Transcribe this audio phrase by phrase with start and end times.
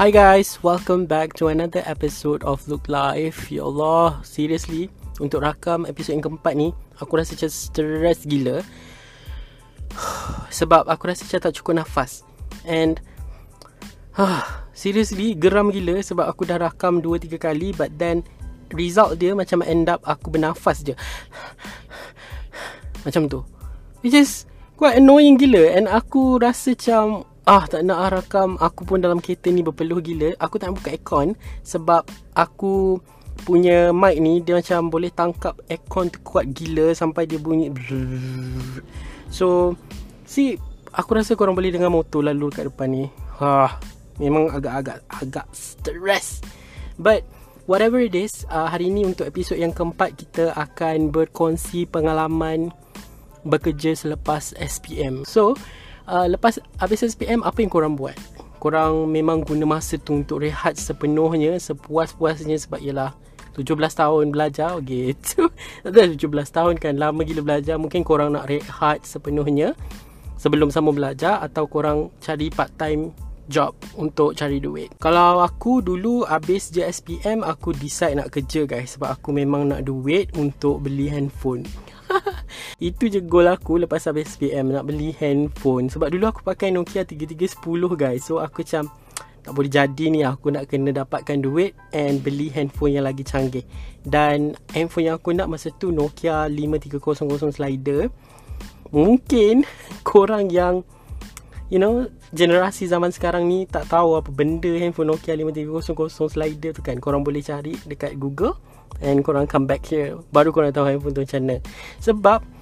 [0.00, 3.36] Hi guys, welcome back to another episode of Look Live.
[3.52, 4.88] Ya Allah, seriously,
[5.20, 8.64] untuk rakam episod yang keempat ni, aku rasa macam stress gila.
[10.56, 12.24] Sebab aku rasa macam tak cukup nafas.
[12.64, 12.96] And,
[14.72, 18.24] seriously, geram gila sebab aku dah rakam 2-3 kali but then
[18.72, 20.96] result dia macam end up aku bernafas je.
[23.04, 23.44] Macam tu.
[24.00, 24.48] Which is
[24.80, 29.50] quite annoying gila and aku rasa macam ah tak nak rakam aku pun dalam kereta
[29.50, 30.38] ni berpeluh gila.
[30.38, 31.34] Aku tak nak buka aircon
[31.66, 32.06] sebab
[32.38, 33.02] aku
[33.42, 37.72] punya mic ni dia macam boleh tangkap aircon tu kuat gila sampai dia bunyi
[39.32, 39.72] so
[40.28, 40.60] see
[40.92, 43.04] aku rasa korang boleh dengar motor lalu kat depan ni.
[43.42, 43.80] Ha
[44.20, 46.44] memang agak-agak agak stress
[47.00, 47.24] but
[47.64, 52.68] whatever it is uh, hari ni untuk episod yang keempat kita akan berkongsi pengalaman
[53.48, 55.56] bekerja selepas SPM so
[56.10, 58.18] uh, lepas habis SPM apa yang korang buat?
[58.60, 63.16] Korang memang guna masa tu untuk rehat sepenuhnya, sepuas-puasnya sebab ialah
[63.56, 65.48] 17 tahun belajar gitu.
[65.86, 69.72] Ada 17 tahun kan lama gila belajar, mungkin korang nak rehat sepenuhnya
[70.36, 73.12] sebelum sama belajar atau korang cari part time
[73.50, 74.94] job untuk cari duit.
[75.02, 79.84] Kalau aku dulu habis je SPM aku decide nak kerja guys sebab aku memang nak
[79.84, 81.66] duit untuk beli handphone.
[82.80, 85.92] Itu je goal aku lepas habis SPM Nak beli handphone.
[85.92, 87.60] Sebab dulu aku pakai Nokia 3310
[87.92, 88.24] guys.
[88.24, 88.88] So aku macam
[89.44, 90.24] Tak boleh jadi ni.
[90.24, 93.68] Aku nak kena dapatkan duit And beli handphone yang lagi canggih.
[94.00, 98.08] Dan handphone yang aku nak masa tu Nokia 5300 slider.
[98.96, 99.68] Mungkin
[100.08, 100.80] Korang yang
[101.68, 106.80] You know Generasi zaman sekarang ni Tak tahu apa benda handphone Nokia 5300 slider tu
[106.80, 106.96] kan.
[106.96, 108.56] Korang boleh cari dekat Google
[109.00, 110.18] And korang come back here.
[110.28, 111.56] Baru korang tahu handphone tu macam mana.
[112.04, 112.59] Sebab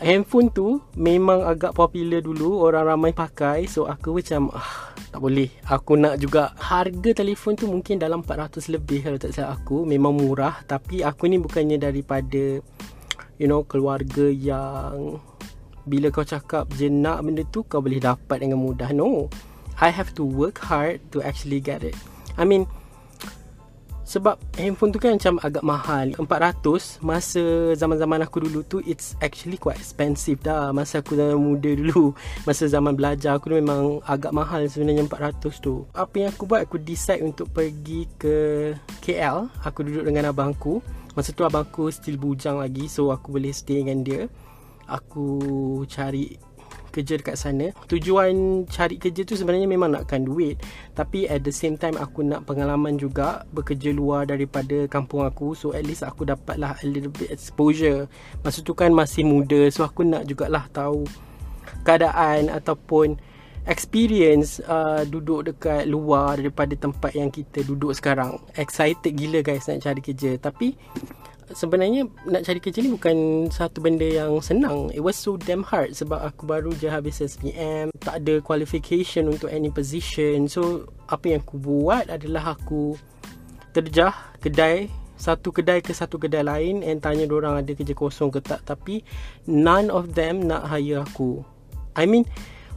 [0.00, 3.68] Handphone tu Memang agak popular dulu Orang ramai pakai.
[3.68, 5.52] So aku macam ah, Tak boleh.
[5.68, 6.56] Aku nak juga.
[6.56, 9.84] Harga telefon tu mungkin dalam 400 lebih Kalau tak salah aku.
[9.84, 10.64] Memang murah.
[10.64, 12.64] Tapi aku ni bukannya daripada
[13.36, 15.20] You know Keluarga yang
[15.84, 18.90] Bila kau cakap je nak benda tu Kau boleh dapat dengan mudah.
[18.96, 19.28] No.
[19.80, 21.96] I have to work hard To actually get it.
[22.40, 22.64] I mean
[24.10, 26.06] sebab handphone tu kan macam agak mahal.
[26.18, 27.42] 400 Masa
[27.78, 30.74] zaman-zaman aku dulu tu It's actually quite expensive dah.
[30.74, 32.10] Masa aku dah muda dulu
[32.48, 35.86] Masa zaman belajar aku memang agak mahal sebenarnya 400 tu.
[35.94, 38.36] Apa yang aku buat Aku decide untuk pergi ke
[38.98, 40.82] KL Aku duduk dengan abangku.
[41.14, 44.26] Masa tu abangku still bujang lagi So aku boleh stay dengan dia.
[44.90, 45.38] Aku
[45.86, 46.49] cari
[46.90, 47.70] kerja dekat sana.
[47.86, 50.60] Tujuan cari kerja tu sebenarnya memang nakkan duit.
[50.98, 55.54] Tapi at the same time aku nak pengalaman juga bekerja luar daripada kampung aku.
[55.54, 58.10] So at least aku dapatlah a little bit exposure.
[58.42, 61.06] Masa tu kan masih muda so aku nak jugalah tahu
[61.86, 63.16] keadaan ataupun
[63.68, 68.40] experience uh, duduk dekat luar daripada tempat yang kita duduk sekarang.
[68.56, 70.40] Excited gila guys nak cari kerja.
[70.40, 70.74] Tapi
[71.52, 74.90] sebenarnya nak cari kerja ni bukan satu benda yang senang.
[74.94, 79.50] It was so damn hard sebab aku baru je habis SPM, tak ada qualification untuk
[79.50, 80.46] any position.
[80.46, 82.94] So, apa yang aku buat adalah aku
[83.70, 84.90] terjah kedai
[85.20, 89.04] satu kedai ke satu kedai lain and tanya orang ada kerja kosong ke tak tapi
[89.44, 91.44] none of them nak hire aku.
[91.92, 92.24] I mean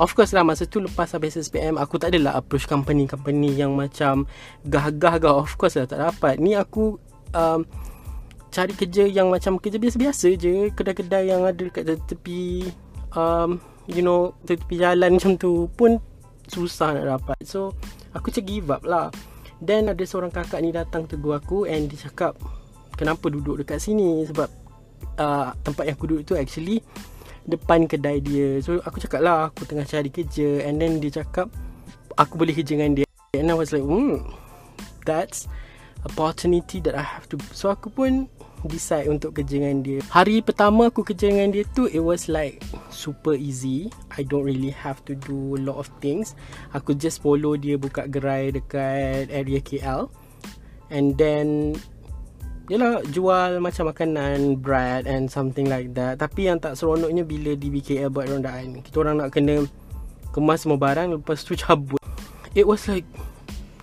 [0.00, 4.24] Of course lah masa tu lepas habis SPM aku tak adalah approach company-company yang macam
[4.64, 6.40] gah-gah gah of course lah tak dapat.
[6.40, 6.96] Ni aku
[7.36, 7.68] um,
[8.50, 12.66] cari kerja yang macam kerja biasa-biasa je kedai-kedai yang ada dekat tepi
[13.14, 16.02] um, you know tepi jalan macam tu pun
[16.50, 17.38] susah nak dapat.
[17.46, 17.72] So
[18.10, 19.08] aku macam give up lah.
[19.62, 22.34] Then ada seorang kakak ni datang tegur aku and dia cakap
[22.98, 24.26] kenapa duduk dekat sini?
[24.26, 24.48] Sebab
[25.20, 26.82] uh, tempat yang aku duduk tu actually
[27.46, 28.58] depan kedai dia.
[28.66, 31.46] So aku cakap lah aku tengah cari kerja and then dia cakap
[32.18, 33.06] aku boleh kerja dengan dia.
[33.38, 34.26] And I was like hmm
[35.06, 35.46] that's
[36.02, 37.38] opportunity that I have to.
[37.54, 38.26] So aku pun
[38.68, 40.04] decide untuk kerja dengan dia.
[40.12, 42.60] Hari pertama aku kerja dengan dia tu it was like
[42.92, 43.88] super easy.
[44.12, 46.36] I don't really have to do a lot of things.
[46.76, 50.12] Aku just follow dia buka gerai dekat area KL
[50.92, 51.78] and then
[52.70, 56.22] Yalah jual macam makanan Bread and something like that.
[56.22, 59.66] Tapi yang tak seronoknya Bila di BKL buat rondaan Kita orang nak kena
[60.30, 61.98] Kemas semua barang Lepas tu cabut.
[62.54, 63.02] It was like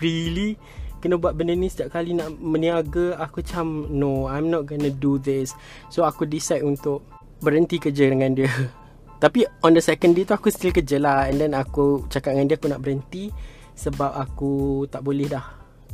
[0.00, 0.56] Really
[1.00, 5.16] kena buat benda ni setiap kali nak meniaga aku macam no I'm not gonna do
[5.16, 5.56] this.
[5.88, 7.02] So aku decide untuk
[7.40, 8.52] berhenti kerja dengan dia.
[9.24, 11.28] Tapi on the second day tu aku still kerja lah.
[11.28, 13.32] And then aku cakap dengan dia aku nak berhenti
[13.76, 15.44] sebab aku tak boleh dah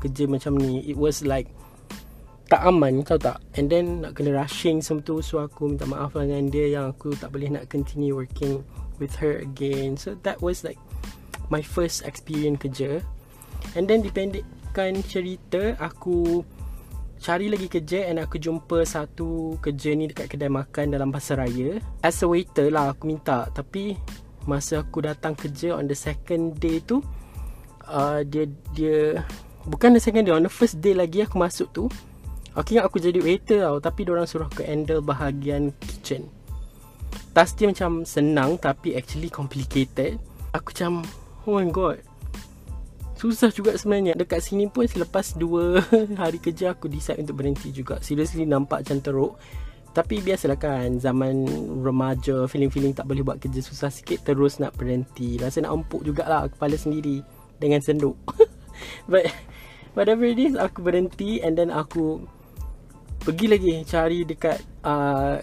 [0.03, 0.82] kerja macam ni.
[0.87, 1.50] It was like
[2.47, 3.43] tak aman tahu tak?
[3.59, 6.94] And then nak kena rushing semua tu so aku minta maaf lah dengan dia yang
[6.94, 8.62] aku tak boleh nak continue working
[9.02, 9.99] with her again.
[9.99, 10.79] So that was like
[11.50, 13.02] my first experience kerja.
[13.75, 14.06] And then
[14.76, 16.44] dipendekkan cerita Aku
[17.17, 21.81] cari lagi kerja And aku jumpa satu kerja ni dekat kedai makan dalam pasar raya.
[22.05, 23.96] As a waiter lah aku minta Tapi
[24.44, 27.00] masa aku datang kerja on the second day tu
[27.88, 28.44] uh, Dia
[28.76, 29.25] dia
[29.67, 31.84] Bukan the second day On the first day lagi aku masuk tu
[32.56, 36.28] Aku ingat aku jadi waiter tau Tapi orang suruh aku handle bahagian kitchen.
[37.32, 40.20] Task dia macam senang Tapi actually complicated.
[40.52, 41.05] Aku macam
[41.46, 42.15] Oh my god
[43.16, 44.12] Susah juga sebenarnya.
[44.12, 45.80] Dekat sini pun selepas 2
[46.20, 47.96] hari kerja Aku decide untuk berhenti juga.
[48.04, 49.32] Seriously nampak macam teruk.
[49.96, 51.48] Tapi biasalah kan Zaman
[51.80, 55.40] remaja Feeling-feeling tak boleh buat kerja susah sikit Terus nak berhenti.
[55.40, 57.24] Rasa nak empuk jugalah Kepala sendiri
[57.56, 58.20] Dengan senduk.
[59.10, 59.32] But
[59.96, 62.28] Whatever it is Aku berhenti And then aku
[63.24, 65.40] Pergi lagi Cari dekat uh,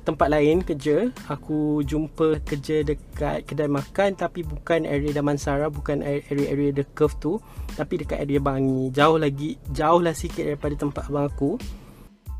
[0.00, 1.12] Tempat lain kerja.
[1.28, 7.32] Aku jumpa kerja dekat Kedai makan Tapi bukan area Damansara Bukan area-area The Curve tu
[7.76, 11.60] Tapi dekat area Bangi Jauh lagi Jauh lah sikit daripada tempat abang aku.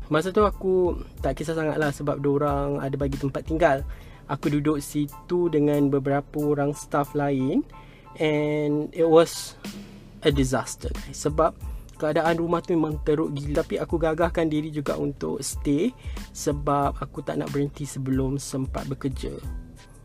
[0.09, 3.85] Masa tu aku Tak kisah sangat lah Sebab orang ada bagi tempat tinggal.
[4.25, 7.61] Aku duduk situ Dengan beberapa orang staff lain
[8.17, 9.55] And It was
[10.21, 11.53] a disaster sebab
[12.01, 13.61] keadaan rumah tu memang teruk gila.
[13.61, 15.93] Tapi aku gagahkan diri juga untuk stay
[16.33, 19.37] sebab aku tak nak berhenti sebelum sempat bekerja.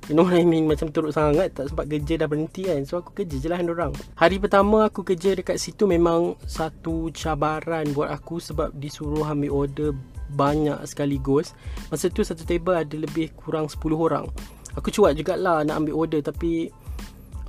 [0.07, 0.71] You know what I mean?
[0.71, 2.79] Macam teruk sangat Tak sempat kerja dah berhenti kan?
[2.87, 3.91] So aku kerja je lah orang.
[4.15, 9.91] Hari pertama aku kerja dekat situ Memang satu cabaran buat aku Sebab disuruh ambil order
[10.39, 11.59] Banyak sekali ghost.
[11.91, 14.31] Masa tu satu table ada lebih kurang 10 orang.
[14.79, 16.71] Aku cuat jugalah nak ambil order Tapi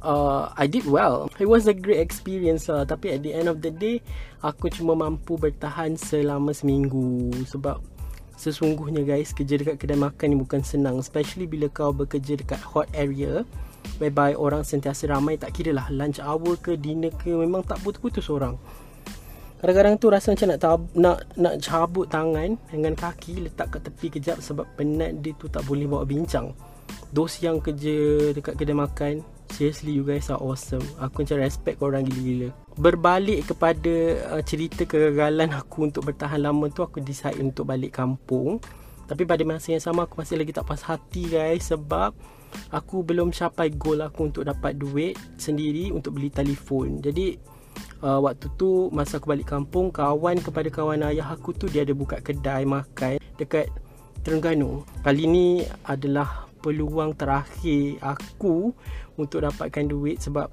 [0.02, 1.30] uh, I did well.
[1.40, 2.86] It was a great experience lah.
[2.86, 4.04] Tapi at the end of the day,
[4.44, 7.32] aku cuma mampu bertahan selama seminggu.
[7.48, 7.82] Sebab
[8.38, 11.02] sesungguhnya guys, kerja dekat kedai makan ni bukan senang.
[11.02, 13.46] Especially bila kau bekerja dekat hot area.
[13.98, 15.40] Whereby orang sentiasa ramai.
[15.40, 17.32] Tak kira lah lunch hour ke dinner ke.
[17.32, 18.60] Memang tak putus-putus orang.
[19.58, 24.14] Kadang-kadang tu rasa macam nak, tab- nak nak cabut tangan dengan kaki letak kat tepi
[24.14, 26.54] kejap sebab penat dia tu tak boleh bawa bincang.
[27.10, 30.84] Dos yang kerja dekat kedai makan Seriously you guys are awesome.
[31.00, 32.52] Aku macam respect korang gila-gila.
[32.78, 33.94] Berbalik kepada
[34.36, 38.60] uh, cerita kegagalan aku untuk bertahan lama tu Aku decide untuk balik kampung.
[39.08, 42.12] Tapi pada masa yang sama aku masih lagi tak pas hati guys Sebab
[42.76, 47.00] aku belum capai goal aku untuk dapat duit sendiri untuk beli telefon.
[47.00, 47.40] Jadi
[48.04, 51.96] uh, waktu tu masa aku balik kampung Kawan kepada kawan ayah aku tu dia ada
[51.96, 53.70] buka kedai makan Dekat
[54.28, 54.84] Terengganu.
[55.08, 58.74] Kali ni adalah peluang terakhir aku
[59.18, 60.50] untuk dapatkan duit sebab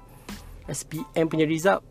[0.65, 1.85] SPM punya result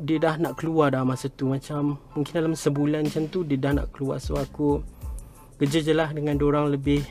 [0.00, 1.48] dia dah nak keluar dah masa tu.
[1.48, 4.16] Macam mungkin dalam sebulan macam tu dia dah nak keluar.
[4.20, 4.80] So aku
[5.60, 7.04] kerja je lah dengan orang lebih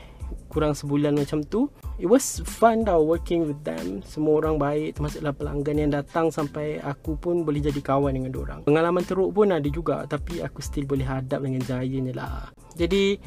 [0.50, 1.70] kurang sebulan macam tu.
[2.00, 4.02] It was fun tau working with them.
[4.02, 8.60] Semua orang baik termasuklah pelanggan yang datang sampai aku pun boleh jadi kawan dengan orang
[8.66, 12.50] pengalaman teruk pun ada juga tapi aku still boleh hadap dengan jayanya lah.
[12.74, 13.20] Jadi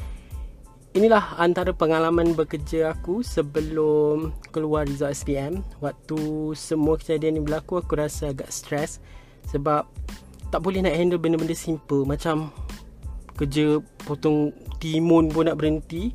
[0.94, 5.66] Inilah antara pengalaman bekerja aku sebelum keluar result SPM.
[5.82, 9.02] Waktu semua kejadian ni berlaku, aku rasa agak stres
[9.50, 9.90] sebab
[10.54, 12.06] tak boleh nak handle benda-benda simple.
[12.06, 12.54] Macam
[13.34, 16.14] kerja potong timun pun nak berhenti.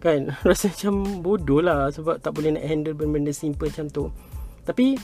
[0.00, 0.32] Kan?
[0.48, 4.08] Rasa macam bodoh lah sebab tak boleh nak handle benda-benda simple macam tu.
[4.64, 4.96] Tapi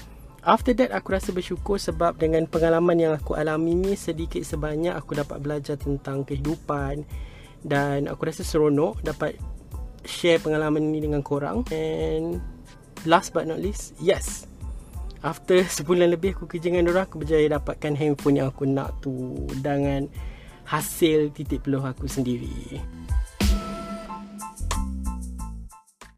[0.48, 5.16] after that aku rasa bersyukur sebab dengan pengalaman yang aku alami ni sedikit sebanyak aku
[5.16, 7.04] dapat belajar tentang kehidupan
[7.64, 9.40] dan aku rasa seronok dapat
[10.04, 11.64] share pengalaman ni dengan korang.
[11.72, 12.38] And
[13.08, 14.44] last but not least yes.
[15.24, 19.48] After sebulan lebih aku kerja dengan orang aku berjaya dapatkan handphone yang aku nak tu
[19.64, 20.04] dengan
[20.68, 22.80] hasil titik peluh aku sendiri